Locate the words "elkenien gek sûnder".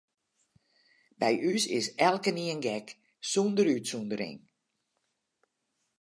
2.07-3.67